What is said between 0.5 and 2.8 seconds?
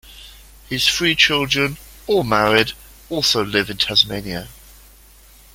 His three children, all married,